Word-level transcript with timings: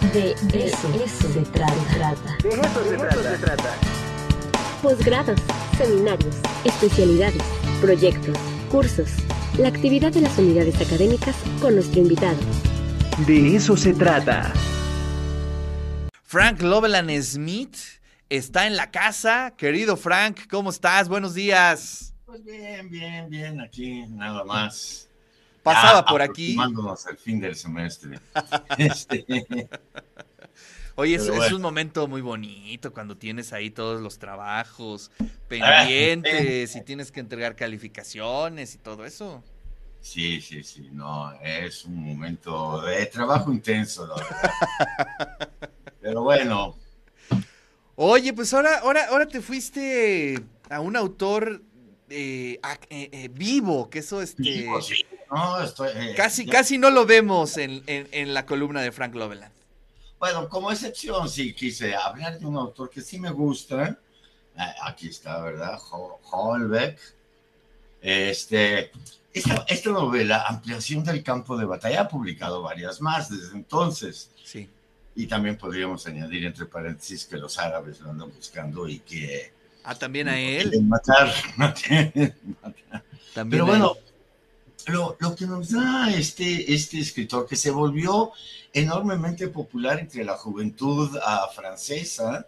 De 0.00 0.32
eso, 0.32 0.90
se 1.32 1.42
trata. 1.52 2.36
De 2.42 2.48
eso 2.48 3.22
se 3.22 3.38
trata. 3.38 3.74
Posgrados, 4.82 5.38
seminarios, 5.76 6.36
especialidades, 6.64 7.42
proyectos, 7.82 8.34
cursos. 8.70 9.10
La 9.58 9.68
actividad 9.68 10.10
de 10.10 10.22
las 10.22 10.36
unidades 10.38 10.80
académicas 10.80 11.36
con 11.60 11.74
nuestro 11.74 12.00
invitado. 12.00 12.38
De 13.26 13.54
eso 13.54 13.76
se 13.76 13.92
trata. 13.92 14.50
Frank 16.22 16.62
Loveland 16.62 17.10
Smith 17.20 17.76
está 18.30 18.66
en 18.66 18.76
la 18.76 18.90
casa. 18.90 19.52
Querido 19.56 19.98
Frank, 19.98 20.48
¿cómo 20.50 20.70
estás? 20.70 21.10
Buenos 21.10 21.34
días. 21.34 22.14
Pues 22.24 22.42
bien, 22.42 22.88
bien, 22.88 23.28
bien, 23.28 23.60
aquí 23.60 24.06
nada 24.08 24.44
más. 24.44 25.09
Pasaba 25.62 26.04
por 26.04 26.22
aquí. 26.22 26.54
Mándonos 26.54 27.06
al 27.06 27.16
fin 27.16 27.40
del 27.40 27.54
semestre. 27.54 28.18
Este, 28.78 29.24
Oye, 30.94 31.14
es, 31.14 31.52
un 31.52 31.62
momento 31.62 32.06
muy 32.08 32.20
bonito 32.20 32.92
cuando 32.92 33.16
tienes 33.16 33.52
ahí 33.52 33.70
todos 33.70 34.00
los 34.00 34.18
trabajos 34.18 35.10
Ah, 35.20 35.24
pendientes 35.48 36.76
y 36.76 36.82
tienes 36.82 37.10
que 37.10 37.20
entregar 37.20 37.56
calificaciones 37.56 38.74
y 38.74 38.78
todo 38.78 39.04
eso. 39.04 39.42
Sí, 40.00 40.40
sí, 40.40 40.62
sí, 40.62 40.88
no, 40.92 41.32
es 41.42 41.84
un 41.84 41.96
momento 41.96 42.80
de 42.82 43.06
trabajo 43.06 43.52
intenso, 43.52 44.06
la 44.06 44.14
verdad. 44.14 45.50
Pero 46.00 46.22
bueno, 46.22 46.76
Oye, 48.02 48.32
pues 48.32 48.54
ahora, 48.54 48.78
ahora, 48.78 49.08
ahora 49.10 49.26
te 49.26 49.42
fuiste 49.42 50.42
a 50.70 50.80
un 50.80 50.96
autor 50.96 51.62
eh, 52.08 52.58
eh, 52.88 53.08
eh, 53.12 53.28
vivo, 53.30 53.90
que 53.90 53.98
eso 53.98 54.22
este, 54.22 54.42
digo, 54.42 54.80
sí, 54.80 55.04
no, 55.30 55.60
estoy, 55.62 55.90
eh, 55.94 56.14
casi, 56.16 56.44
ya- 56.44 56.52
casi 56.52 56.78
no 56.78 56.90
lo 56.90 57.06
vemos 57.06 57.56
en, 57.56 57.82
en- 57.86 58.08
en 58.12 58.34
la 58.34 58.46
columna 58.46 58.80
de 58.82 58.92
Frank 58.92 59.14
Loveland. 59.14 59.52
Bueno, 60.18 60.48
como 60.48 60.70
excepción, 60.70 61.28
sí 61.28 61.54
quise 61.54 61.94
hablar 61.94 62.38
de 62.38 62.44
un 62.46 62.56
autor 62.56 62.90
que 62.90 63.00
sí 63.00 63.18
me 63.18 63.30
gusta. 63.30 63.98
Ah, 64.56 64.74
Aquí 64.84 65.08
está, 65.08 65.40
¿verdad? 65.40 65.78
Ho- 65.92 66.20
Holbeck. 66.30 66.98
Este, 68.02 68.90
esta, 69.32 69.64
esta 69.68 69.90
novela, 69.90 70.44
Ampliación 70.48 71.04
del 71.04 71.22
campo 71.22 71.56
de 71.56 71.64
batalla, 71.64 72.02
ha 72.02 72.08
publicado 72.08 72.62
varias 72.62 73.00
más 73.00 73.30
desde 73.30 73.54
entonces. 73.56 74.30
Sí. 74.44 74.68
Y 75.14 75.26
también 75.26 75.56
podríamos 75.56 76.06
añadir 76.06 76.44
entre 76.46 76.66
paréntesis 76.66 77.26
que 77.26 77.36
los 77.36 77.58
árabes 77.58 78.00
lo 78.00 78.10
andan 78.10 78.30
buscando 78.34 78.88
y 78.88 79.00
que 79.00 79.52
Ah, 79.84 79.94
también 79.94 80.28
a 80.28 80.38
él. 80.38 80.82
matar. 80.82 81.32
matar. 81.56 82.12
También 83.34 83.50
Pero 83.50 83.66
bueno, 83.66 83.96
él. 83.96 84.09
Lo, 84.90 85.16
lo 85.18 85.34
que 85.34 85.46
nos 85.46 85.70
da 85.70 86.10
este, 86.10 86.72
este 86.74 87.00
escritor, 87.00 87.46
que 87.46 87.56
se 87.56 87.70
volvió 87.70 88.32
enormemente 88.72 89.48
popular 89.48 89.98
entre 89.98 90.24
la 90.24 90.36
juventud 90.36 91.16
ah, 91.24 91.48
francesa 91.54 92.46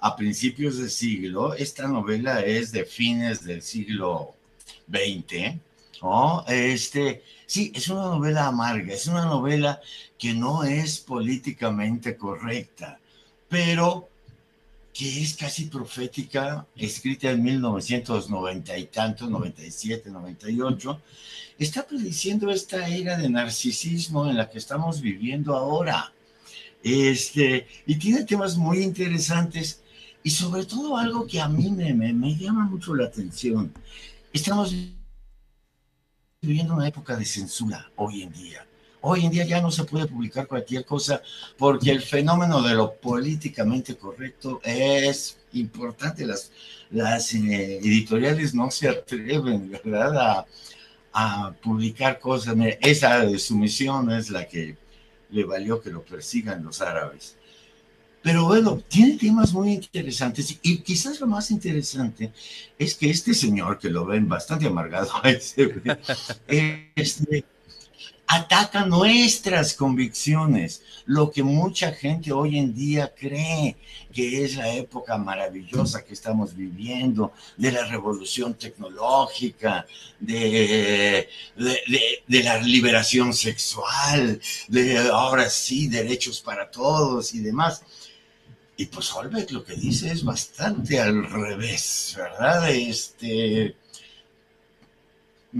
a 0.00 0.16
principios 0.16 0.78
del 0.78 0.90
siglo, 0.90 1.54
esta 1.54 1.88
novela 1.88 2.40
es 2.40 2.72
de 2.72 2.84
fines 2.84 3.44
del 3.44 3.62
siglo 3.62 4.34
XX, 4.88 5.56
¿no? 6.02 6.44
Este, 6.46 7.22
sí, 7.46 7.72
es 7.74 7.88
una 7.88 8.02
novela 8.02 8.46
amarga, 8.46 8.92
es 8.92 9.06
una 9.06 9.24
novela 9.24 9.80
que 10.18 10.34
no 10.34 10.64
es 10.64 10.98
políticamente 10.98 12.16
correcta, 12.16 13.00
pero 13.48 14.08
que 14.96 15.22
es 15.22 15.34
casi 15.34 15.66
profética, 15.66 16.66
escrita 16.74 17.30
en 17.30 17.42
1990 17.42 18.78
y 18.78 18.86
tanto, 18.86 19.28
97, 19.28 20.08
98, 20.10 21.02
está 21.58 21.86
prediciendo 21.86 22.50
esta 22.50 22.88
era 22.88 23.18
de 23.18 23.28
narcisismo 23.28 24.26
en 24.26 24.38
la 24.38 24.48
que 24.48 24.56
estamos 24.56 25.02
viviendo 25.02 25.54
ahora. 25.54 26.14
Este, 26.82 27.66
y 27.84 27.96
tiene 27.96 28.24
temas 28.24 28.56
muy 28.56 28.78
interesantes 28.78 29.82
y 30.22 30.30
sobre 30.30 30.64
todo 30.64 30.96
algo 30.96 31.26
que 31.26 31.40
a 31.42 31.48
mí 31.48 31.70
me, 31.70 31.92
me, 31.92 32.14
me 32.14 32.34
llama 32.34 32.64
mucho 32.64 32.94
la 32.94 33.04
atención. 33.04 33.74
Estamos 34.32 34.74
viviendo 36.40 36.74
una 36.74 36.88
época 36.88 37.16
de 37.16 37.26
censura 37.26 37.90
hoy 37.96 38.22
en 38.22 38.32
día. 38.32 38.66
Hoy 39.08 39.24
en 39.24 39.30
día 39.30 39.44
ya 39.44 39.60
no 39.60 39.70
se 39.70 39.84
puede 39.84 40.06
publicar 40.06 40.48
cualquier 40.48 40.84
cosa 40.84 41.22
porque 41.56 41.92
el 41.92 42.02
fenómeno 42.02 42.60
de 42.60 42.74
lo 42.74 42.94
políticamente 42.94 43.96
correcto 43.96 44.60
es 44.64 45.38
importante. 45.52 46.26
Las, 46.26 46.50
las 46.90 47.32
eh, 47.32 47.78
editoriales 47.78 48.52
no 48.52 48.68
se 48.68 48.88
atreven, 48.88 49.70
¿verdad?, 49.70 50.16
a, 50.18 50.46
a 51.12 51.52
publicar 51.52 52.18
cosas. 52.18 52.56
Esa 52.80 53.20
de 53.20 53.38
sumisión 53.38 54.10
es 54.10 54.30
la 54.30 54.48
que 54.48 54.76
le 55.30 55.44
valió 55.44 55.80
que 55.80 55.90
lo 55.90 56.02
persigan 56.02 56.64
los 56.64 56.80
árabes. 56.80 57.36
Pero 58.22 58.46
bueno, 58.46 58.82
tiene 58.88 59.16
temas 59.18 59.52
muy 59.52 59.74
interesantes 59.74 60.58
y 60.62 60.78
quizás 60.78 61.20
lo 61.20 61.28
más 61.28 61.52
interesante 61.52 62.32
es 62.76 62.96
que 62.96 63.08
este 63.08 63.34
señor, 63.34 63.78
que 63.78 63.88
lo 63.88 64.04
ven 64.04 64.28
bastante 64.28 64.66
amargado, 64.66 65.12
este, 66.96 67.44
ataca 68.26 68.84
nuestras 68.84 69.74
convicciones, 69.74 70.82
lo 71.04 71.30
que 71.30 71.42
mucha 71.42 71.92
gente 71.92 72.32
hoy 72.32 72.58
en 72.58 72.74
día 72.74 73.14
cree 73.14 73.76
que 74.12 74.44
es 74.44 74.56
la 74.56 74.72
época 74.74 75.16
maravillosa 75.18 76.04
que 76.04 76.14
estamos 76.14 76.56
viviendo, 76.56 77.32
de 77.56 77.70
la 77.70 77.84
revolución 77.84 78.54
tecnológica, 78.54 79.86
de, 80.18 81.28
la 82.28 82.58
liberación 82.58 83.34
sexual, 83.34 84.40
de 84.68 84.98
ahora 84.98 85.48
sí, 85.50 85.88
derechos 85.88 86.40
para 86.40 86.70
todos 86.70 87.34
y 87.34 87.40
demás. 87.40 87.82
Y 88.78 88.86
pues 88.86 89.10
Holbeck 89.12 89.50
lo 89.52 89.64
que 89.64 89.74
dice 89.74 90.10
es 90.10 90.24
bastante 90.24 91.00
al 91.00 91.30
revés, 91.30 92.14
¿verdad? 92.16 92.70
Este, 92.70 93.74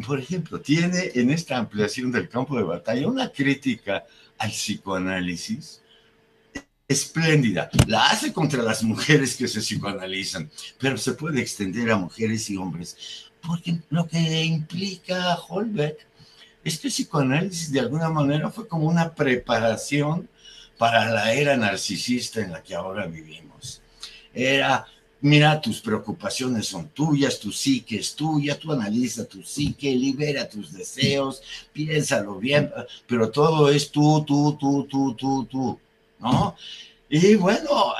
por 0.02 0.18
ejemplo, 0.18 0.60
tiene 0.60 1.10
en 1.14 1.30
esta 1.30 1.56
ampliación 1.56 2.12
del 2.12 2.28
campo 2.28 2.56
de 2.56 2.64
batalla 2.64 3.08
una 3.08 3.30
crítica 3.30 4.04
al 4.38 4.50
psicoanálisis 4.50 5.80
espléndida. 6.88 7.68
La 7.86 8.06
hace 8.06 8.32
contra 8.32 8.62
las 8.62 8.82
mujeres 8.82 9.36
que 9.36 9.48
se 9.48 9.60
psicoanalizan, 9.60 10.50
pero 10.78 10.96
se 10.96 11.12
puede 11.12 11.40
extender 11.40 11.90
a 11.90 11.96
mujeres 11.96 12.48
y 12.50 12.56
hombres, 12.56 13.30
porque 13.40 13.78
lo 13.90 14.06
que 14.06 14.44
implica 14.44 15.36
Holbeck 15.36 16.06
es 16.64 16.78
que 16.78 16.88
el 16.88 16.92
psicoanálisis 16.92 17.72
de 17.72 17.80
alguna 17.80 18.08
manera 18.08 18.50
fue 18.50 18.66
como 18.66 18.86
una 18.86 19.14
preparación 19.14 20.28
para 20.78 21.10
la 21.10 21.32
era 21.32 21.56
narcisista 21.56 22.40
en 22.40 22.52
la 22.52 22.62
que 22.62 22.74
ahora 22.74 23.06
vivimos. 23.06 23.80
Era, 24.34 24.86
mira, 25.20 25.60
tus 25.60 25.80
preocupaciones 25.80 26.66
son 26.66 26.88
tuyas, 26.88 27.38
tu 27.38 27.50
psique 27.50 27.98
es 27.98 28.14
tuya, 28.14 28.58
tú 28.58 28.72
analiza 28.72 29.24
tu 29.24 29.42
psique, 29.42 29.94
libera 29.94 30.48
tus 30.48 30.72
deseos, 30.72 31.42
piénsalo 31.72 32.36
bien, 32.36 32.70
pero 33.06 33.30
todo 33.30 33.70
es 33.70 33.90
tú, 33.90 34.24
tú, 34.26 34.56
tú, 34.58 34.86
tú, 34.88 35.14
tú, 35.14 35.44
tú, 35.46 35.80
¿no? 36.20 36.56
Y 37.08 37.36
bueno, 37.36 37.94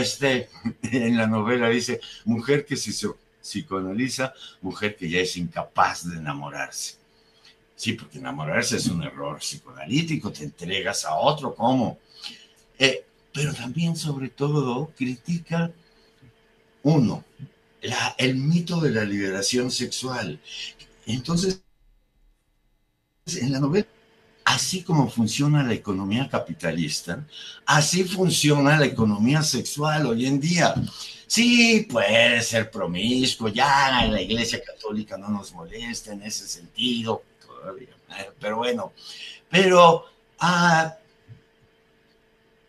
este, 0.00 0.48
en 0.82 1.16
la 1.16 1.26
novela 1.26 1.68
dice, 1.68 2.00
mujer 2.24 2.64
que 2.64 2.76
se 2.76 2.92
psicoanaliza, 3.40 4.34
mujer 4.60 4.96
que 4.96 5.08
ya 5.08 5.20
es 5.20 5.36
incapaz 5.36 6.08
de 6.08 6.16
enamorarse. 6.16 6.96
Sí, 7.76 7.92
porque 7.92 8.18
enamorarse 8.18 8.78
es 8.78 8.86
un 8.86 9.02
error 9.02 9.38
psicoanalítico, 9.38 10.32
te 10.32 10.44
entregas 10.44 11.04
a 11.04 11.14
otro, 11.16 11.54
¿cómo? 11.54 11.98
Eh, 12.78 13.04
pero 13.32 13.52
también, 13.52 13.94
sobre 13.94 14.30
todo, 14.30 14.90
critica, 14.96 15.70
uno, 16.86 17.24
el 18.16 18.36
mito 18.36 18.80
de 18.80 18.90
la 18.90 19.04
liberación 19.04 19.70
sexual. 19.70 20.40
Entonces, 21.04 21.62
en 23.26 23.52
la 23.52 23.58
novela, 23.58 23.86
así 24.44 24.82
como 24.82 25.10
funciona 25.10 25.64
la 25.64 25.74
economía 25.74 26.28
capitalista, 26.28 27.26
así 27.66 28.04
funciona 28.04 28.78
la 28.78 28.86
economía 28.86 29.42
sexual 29.42 30.06
hoy 30.06 30.26
en 30.26 30.38
día. 30.38 30.74
Sí, 31.26 31.88
puede 31.90 32.40
ser 32.42 32.70
promiscuo, 32.70 33.48
ya 33.48 34.06
la 34.06 34.22
Iglesia 34.22 34.62
Católica 34.64 35.18
no 35.18 35.28
nos 35.28 35.52
molesta 35.52 36.12
en 36.12 36.22
ese 36.22 36.46
sentido, 36.46 37.24
todavía, 37.44 37.96
pero 38.38 38.58
bueno, 38.58 38.92
pero, 39.50 40.04
ah, 40.38 40.94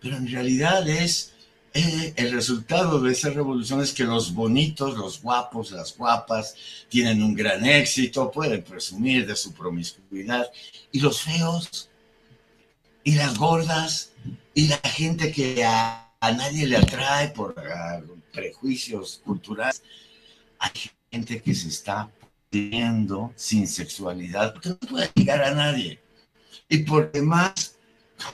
pero 0.02 0.18
en 0.18 0.28
realidad 0.28 0.88
es 0.90 1.37
eh, 1.78 2.14
el 2.16 2.32
resultado 2.32 3.00
de 3.00 3.12
esa 3.12 3.30
revolución 3.30 3.82
es 3.82 3.94
que 3.94 4.04
los 4.04 4.34
bonitos, 4.34 4.98
los 4.98 5.22
guapos, 5.22 5.72
las 5.72 5.96
guapas 5.96 6.56
tienen 6.90 7.22
un 7.22 7.36
gran 7.36 7.66
éxito, 7.66 8.32
pueden 8.32 8.64
presumir 8.64 9.28
de 9.28 9.36
su 9.36 9.54
promiscuidad, 9.54 10.50
y 10.92 11.00
los 11.00 11.22
feos, 11.22 11.90
y 13.04 13.14
las 13.14 13.38
gordas, 13.38 14.12
y 14.54 14.68
la 14.68 14.78
gente 14.78 15.32
que 15.32 15.64
a, 15.64 16.12
a 16.20 16.32
nadie 16.32 16.66
le 16.66 16.78
atrae 16.78 17.30
por 17.30 17.56
ah, 17.60 18.02
prejuicios 18.34 19.22
culturales, 19.24 19.84
hay 20.60 20.72
gente 21.12 21.42
que 21.42 21.54
se 21.54 21.68
está 21.68 22.10
viendo 22.52 23.32
sin 23.36 23.68
sexualidad, 23.68 24.54
porque 24.54 24.70
no 24.70 24.78
puede 24.78 25.12
llegar 25.14 25.44
a 25.44 25.54
nadie. 25.54 26.00
Y 26.70 26.80
por 26.80 27.12
demás, 27.12 27.77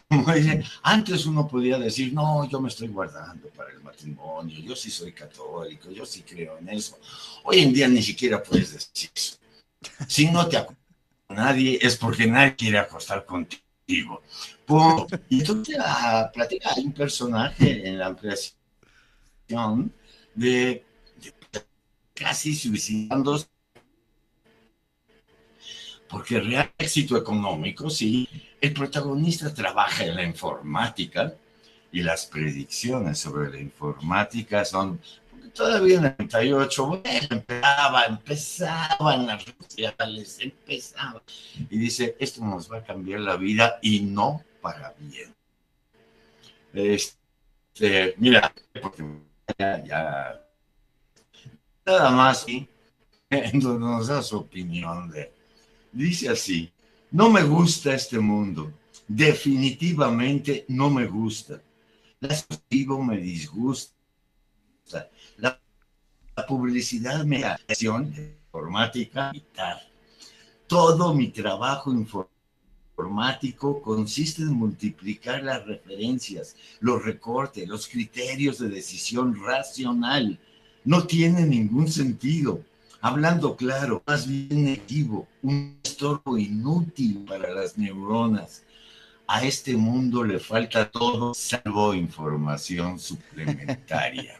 como 0.10 0.34
dice, 0.34 0.64
antes 0.84 1.26
uno 1.26 1.48
podía 1.48 1.78
decir, 1.78 2.14
no, 2.14 2.48
yo 2.50 2.60
me 2.62 2.70
estoy 2.70 2.88
guardando 2.88 3.50
para 3.50 3.72
el 3.72 3.82
matrimonio, 3.82 4.60
yo 4.60 4.76
sí 4.76 4.90
soy 4.90 5.12
católico, 5.12 5.92
yo 5.92 6.06
sí 6.06 6.24
creo 6.24 6.58
en 6.58 6.70
eso. 6.70 6.98
Hoy 7.44 7.60
en 7.60 7.74
día 7.74 7.88
ni 7.88 8.02
siquiera 8.02 8.42
puedes 8.42 8.74
decir 8.74 9.10
eso. 9.14 9.38
Si 10.08 10.30
no 10.30 10.48
te 10.48 10.58
acuerdas 10.58 10.84
nadie, 11.30 11.80
es 11.82 11.98
porque 11.98 12.28
nadie 12.28 12.56
quiere 12.56 12.78
acostar 12.78 13.26
contigo. 13.26 14.22
Y 15.30 15.40
entonces 15.40 15.78
ah, 15.80 16.32
platica, 16.34 16.72
hay 16.76 16.86
un 16.86 16.94
personaje 16.94 17.88
en 17.88 17.98
la 18.00 18.08
ampliación 18.08 18.56
de, 20.36 20.86
de 21.22 21.34
casi 22.14 22.56
suicidándose 22.56 23.48
porque 26.08 26.40
real 26.40 26.72
éxito 26.78 27.18
económico, 27.18 27.90
sí, 27.90 28.30
el 28.64 28.74
protagonista 28.74 29.54
trabaja 29.54 30.06
en 30.06 30.16
la 30.16 30.24
informática 30.24 31.34
y 31.92 32.02
las 32.02 32.26
predicciones 32.26 33.20
sobre 33.20 33.52
la 33.52 33.60
informática 33.60 34.64
son 34.64 35.02
todavía 35.54 35.98
en 35.98 36.06
el 36.06 36.16
98, 36.18 36.86
bueno, 36.86 37.04
empezaba, 37.30 38.06
empezaban 38.06 39.28
las 39.28 39.44
sociales, 39.44 40.38
empezaba. 40.40 41.22
Y 41.70 41.78
dice, 41.78 42.16
esto 42.18 42.42
nos 42.42 42.72
va 42.72 42.78
a 42.78 42.84
cambiar 42.84 43.20
la 43.20 43.36
vida 43.36 43.80
y 43.82 44.00
no 44.00 44.42
para 44.62 44.94
bien. 44.98 45.36
Este, 46.74 48.16
mira, 48.16 48.54
porque 48.82 49.04
ya 49.60 50.42
nada 51.86 52.10
más, 52.12 52.44
¿sí? 52.44 52.70
nos 53.54 54.08
da 54.08 54.22
su 54.22 54.38
opinión 54.38 55.12
de 55.12 55.34
Dice 55.92 56.30
así, 56.30 56.72
no 57.14 57.30
me 57.30 57.44
gusta 57.44 57.94
este 57.94 58.18
mundo, 58.18 58.74
definitivamente 59.08 60.66
no 60.70 60.90
me 60.90 61.06
gusta. 61.06 61.62
La 62.20 62.36
vivo 62.68 63.04
me 63.04 63.18
disgusta. 63.18 63.94
La, 65.38 65.60
publicidad 66.48 67.24
me 67.24 67.46
acción 67.46 68.12
informática. 68.18 69.32
Todo 70.66 71.14
mi 71.14 71.28
trabajo 71.28 71.94
informático 71.94 73.80
consiste 73.84 74.42
en 74.42 74.54
multiplicar 74.54 75.44
las 75.44 75.64
referencias, 75.68 76.56
los 76.80 77.06
recortes, 77.06 77.68
los 77.68 77.88
criterios 77.88 78.58
de 78.58 78.70
decisión 78.70 79.40
racional. 79.40 80.40
No 80.84 81.06
tiene 81.06 81.46
ningún 81.46 81.88
sentido 81.88 82.64
hablando 83.04 83.58
claro, 83.58 84.02
más 84.08 84.26
bien 84.26 84.64
negativo, 84.64 85.28
un 85.42 85.78
estorbo 85.84 86.38
inútil 86.38 87.26
para 87.28 87.54
las 87.54 87.78
neuronas. 87.78 88.64
A 89.28 89.44
este 89.44 89.76
mundo 89.76 90.24
le 90.24 90.40
falta 90.40 90.90
todo 90.90 91.34
salvo 91.34 91.94
información 91.94 92.98
suplementaria. 92.98 94.38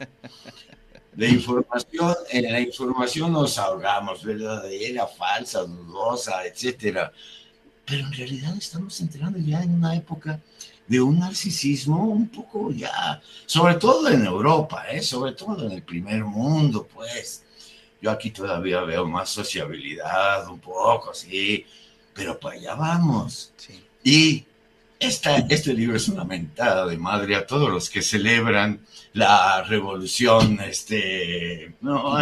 La 1.16 1.28
información, 1.28 2.16
en 2.32 2.52
la 2.52 2.60
información 2.62 3.34
nos 3.34 3.58
ahogamos, 3.58 4.24
verdadera, 4.24 5.08
falsa, 5.08 5.64
dudosa, 5.64 6.46
etcétera. 6.46 7.12
Pero 7.86 8.08
en 8.08 8.14
realidad 8.14 8.56
estamos 8.58 9.00
entrando 9.02 9.40
ya 9.40 9.62
en 9.62 9.76
una 9.76 9.94
época 9.94 10.40
de 10.88 11.02
un 11.02 11.20
narcisismo 11.20 12.06
un 12.06 12.30
poco 12.30 12.72
ya, 12.72 13.22
sobre 13.46 13.76
todo 13.76 14.08
en 14.08 14.26
Europa, 14.26 14.86
¿eh? 14.90 15.02
sobre 15.02 15.34
todo 15.34 15.66
en 15.66 15.74
el 15.74 15.84
primer 15.84 16.24
mundo, 16.24 16.88
pues 16.94 17.44
yo 18.04 18.12
aquí 18.12 18.32
todavía 18.32 18.82
veo 18.82 19.08
más 19.08 19.30
sociabilidad, 19.30 20.50
un 20.50 20.60
poco, 20.60 21.14
sí, 21.14 21.66
pero 22.14 22.38
para 22.38 22.56
allá 22.56 22.76
vamos. 22.76 23.54
Y 24.04 24.44
esta, 25.00 25.38
este 25.38 25.74
libro 25.74 25.96
es 25.96 26.10
una 26.10 26.26
mentada 26.26 26.86
de 26.86 26.98
madre 26.98 27.38
a 27.38 27.48
todos 27.48 27.70
los 27.70 27.90
que 27.90 28.02
celebran 28.02 28.86
la 29.14 29.64
revolución 29.64 30.60
este, 30.60 31.76
¿no? 31.80 32.18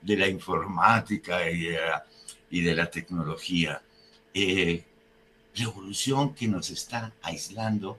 de 0.00 0.16
la 0.16 0.26
informática 0.26 1.50
y 1.50 1.64
de 1.64 1.72
la, 1.76 2.06
y 2.50 2.60
de 2.62 2.74
la 2.74 2.90
tecnología. 2.90 3.82
Eh, 4.32 4.84
revolución 5.54 6.34
que 6.34 6.48
nos 6.48 6.70
está 6.70 7.12
aislando 7.20 7.98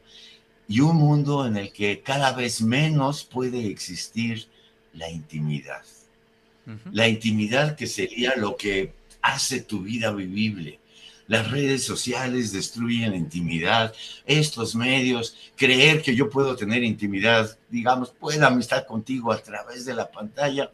y 0.67 0.79
un 0.79 0.95
mundo 0.95 1.45
en 1.45 1.57
el 1.57 1.71
que 1.71 2.01
cada 2.01 2.31
vez 2.31 2.63
menos 2.63 3.23
puede 3.23 3.67
existir 3.67 4.47
la 4.93 5.07
intimidad 5.07 5.83
la 6.91 7.07
intimidad 7.07 7.75
que 7.75 7.87
sería 7.87 8.35
lo 8.35 8.57
que 8.57 8.93
hace 9.21 9.61
tu 9.61 9.81
vida 9.81 10.11
vivible. 10.11 10.79
Las 11.27 11.49
redes 11.49 11.83
sociales 11.83 12.51
destruyen 12.51 13.11
la 13.11 13.17
intimidad, 13.17 13.93
estos 14.25 14.75
medios, 14.75 15.35
creer 15.55 16.03
que 16.03 16.15
yo 16.15 16.29
puedo 16.29 16.55
tener 16.55 16.83
intimidad, 16.83 17.57
digamos, 17.69 18.11
pueda 18.11 18.47
amistad 18.47 18.85
contigo 18.85 19.31
a 19.31 19.41
través 19.41 19.85
de 19.85 19.95
la 19.95 20.11
pantalla, 20.11 20.71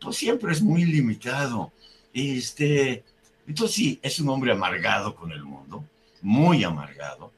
pues 0.00 0.16
siempre 0.16 0.52
es 0.52 0.60
muy 0.60 0.84
limitado. 0.84 1.72
Este, 2.12 3.04
entonces 3.46 3.76
sí, 3.76 4.00
es 4.02 4.18
un 4.18 4.28
hombre 4.30 4.50
amargado 4.50 5.14
con 5.14 5.30
el 5.30 5.44
mundo, 5.44 5.84
muy 6.20 6.64
amargado, 6.64 7.32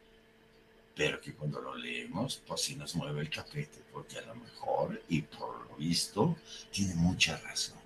pero 0.97 1.21
que 1.21 1.35
cuando 1.35 1.61
lo 1.61 1.75
leemos, 1.75 2.43
pues 2.47 2.63
sí 2.63 2.77
nos 2.77 2.95
mueve 2.95 3.21
el 3.21 3.31
tapete, 3.31 3.83
porque 3.93 4.19
a 4.19 4.23
lo 4.23 4.37
mejor, 4.37 5.03
y 5.11 5.21
por 5.21 5.69
lo 5.69 5.77
visto, 5.77 6.37
tiene 6.71 6.95
mucha 6.95 7.37
razón. 7.39 7.84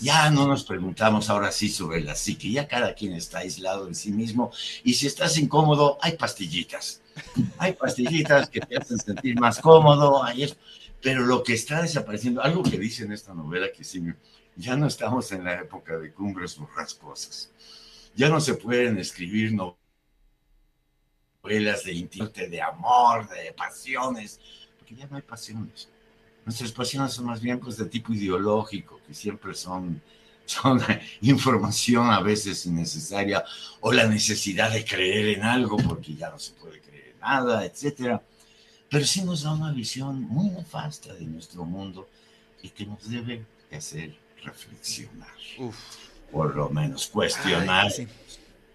Ya 0.00 0.30
no 0.30 0.46
nos 0.46 0.64
preguntamos 0.64 1.30
ahora 1.30 1.50
sí 1.50 1.68
sobre 1.68 2.00
la 2.00 2.14
psique, 2.14 2.50
ya 2.50 2.68
cada 2.68 2.94
quien 2.94 3.12
está 3.12 3.38
aislado 3.38 3.88
en 3.88 3.94
sí 3.94 4.12
mismo 4.12 4.52
y 4.84 4.94
si 4.94 5.06
estás 5.06 5.38
incómodo, 5.38 5.98
hay 6.00 6.16
pastillitas. 6.16 7.02
Hay 7.58 7.72
pastillitas 7.72 8.50
que 8.50 8.60
te 8.60 8.76
hacen 8.76 8.98
sentir 8.98 9.40
más 9.40 9.58
cómodo, 9.58 10.22
pero 11.02 11.24
lo 11.24 11.42
que 11.42 11.54
está 11.54 11.82
desapareciendo, 11.82 12.42
algo 12.42 12.62
que 12.62 12.78
dice 12.78 13.04
en 13.04 13.12
esta 13.12 13.34
novela 13.34 13.68
que 13.74 13.84
sí, 13.84 14.02
ya 14.56 14.76
no 14.76 14.86
estamos 14.86 15.30
en 15.32 15.44
la 15.44 15.60
época 15.60 15.96
de 15.96 16.12
cumbres 16.12 16.56
borrascosas. 16.56 17.50
Ya 18.14 18.28
no 18.28 18.40
se 18.40 18.54
pueden 18.54 18.98
escribir 18.98 19.52
novelas 19.52 19.76
de 21.84 22.48
de 22.48 22.62
amor, 22.62 23.28
de 23.28 23.52
pasiones, 23.52 24.40
porque 24.78 24.96
ya 24.96 25.06
no 25.06 25.16
hay 25.16 25.22
pasiones 25.22 25.88
Nuestras 26.46 26.70
pasiones 26.70 27.12
son 27.12 27.26
más 27.26 27.40
bien 27.40 27.58
pues 27.58 27.76
de 27.76 27.86
tipo 27.86 28.14
ideológico, 28.14 29.00
que 29.04 29.12
siempre 29.12 29.52
son, 29.52 30.00
son 30.46 30.80
información 31.20 32.08
a 32.08 32.20
veces 32.20 32.64
innecesaria 32.66 33.44
o 33.80 33.92
la 33.92 34.06
necesidad 34.06 34.70
de 34.70 34.84
creer 34.84 35.36
en 35.36 35.42
algo 35.42 35.76
porque 35.76 36.14
ya 36.14 36.30
no 36.30 36.38
se 36.38 36.52
puede 36.52 36.80
creer 36.80 37.08
en 37.14 37.20
nada, 37.20 37.64
etcétera. 37.64 38.22
Pero 38.88 39.04
sí 39.04 39.22
nos 39.22 39.42
da 39.42 39.52
una 39.52 39.72
visión 39.72 40.20
muy 40.22 40.48
nefasta 40.50 41.12
de 41.12 41.26
nuestro 41.26 41.64
mundo 41.64 42.08
y 42.62 42.68
que 42.68 42.86
nos 42.86 43.10
debe 43.10 43.44
hacer 43.72 44.16
reflexionar. 44.44 45.34
Por 46.30 46.54
lo 46.54 46.70
menos 46.70 47.08
cuestionar. 47.08 47.90
sí. 47.90 48.06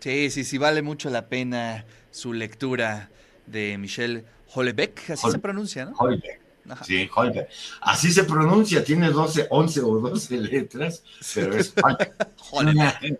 sí, 0.02 0.44
sí, 0.44 0.58
vale 0.58 0.82
mucho 0.82 1.10
la 1.10 1.28
pena 1.30 1.86
su 2.12 2.34
lectura 2.34 3.10
de 3.46 3.78
Michel 3.78 4.26
Houellebecq, 4.54 5.12
así 5.12 5.32
se 5.32 5.40
pronuncia, 5.40 5.86
¿no? 5.86 5.96
Sí, 6.86 7.10
Holger. 7.14 7.50
Así 7.82 8.12
se 8.12 8.24
pronuncia, 8.24 8.84
tiene 8.84 9.10
12, 9.10 9.48
11 9.50 9.82
o 9.82 10.00
12 10.00 10.38
letras, 10.38 11.04
pero 11.34 11.56
es 11.56 11.74
Holger. 12.52 13.20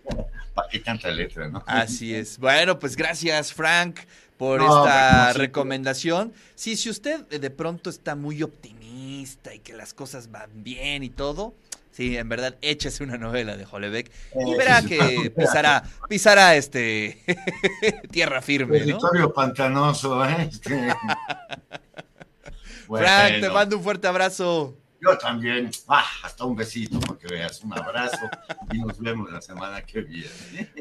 ¿Para 0.54 0.68
qué 0.68 0.80
tanta 0.80 1.08
letra, 1.08 1.48
no? 1.48 1.62
Así 1.66 2.14
es. 2.14 2.38
Bueno, 2.38 2.78
pues 2.78 2.94
gracias, 2.94 3.52
Frank, 3.52 4.00
por 4.36 4.60
esta 4.60 5.32
recomendación. 5.32 6.32
Sí, 6.54 6.76
si 6.76 6.90
usted 6.90 7.26
de 7.26 7.50
pronto 7.50 7.88
está 7.88 8.14
muy 8.14 8.42
optimista 8.42 9.54
y 9.54 9.60
que 9.60 9.72
las 9.72 9.94
cosas 9.94 10.30
van 10.30 10.50
bien 10.62 11.02
y 11.02 11.10
todo, 11.10 11.54
Sí, 11.92 12.16
en 12.16 12.26
verdad, 12.26 12.56
échese 12.62 13.04
una 13.04 13.18
novela 13.18 13.54
de 13.54 13.66
Hollebeck 13.70 14.10
y 14.34 14.54
verá 14.54 14.80
que 14.80 15.30
pisará, 15.36 15.82
pisará 16.08 16.56
este 16.56 17.22
tierra 18.10 18.40
firme. 18.40 18.78
Territorio 18.78 19.30
pantanoso, 19.30 20.24
¿eh? 20.24 20.48
Este... 20.50 20.88
Frank, 22.86 23.40
te 23.40 23.50
mando 23.50 23.76
un 23.76 23.82
fuerte 23.82 24.06
abrazo. 24.06 24.76
Yo 25.00 25.18
también. 25.18 25.70
Ah, 25.88 26.04
hasta 26.22 26.44
un 26.44 26.54
besito 26.54 27.00
para 27.00 27.18
que 27.18 27.26
veas. 27.26 27.62
Un 27.62 27.76
abrazo 27.76 28.28
y 28.72 28.78
nos 28.78 28.98
vemos 29.00 29.30
la 29.32 29.40
semana 29.40 29.82
que 29.82 30.00
viene. 30.02 30.72